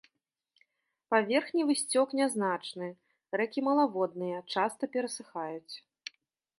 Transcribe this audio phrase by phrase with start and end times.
[1.13, 2.89] Паверхневы сцёк нязначны,
[3.41, 5.73] рэкі малаводныя, часта перасыхаюць.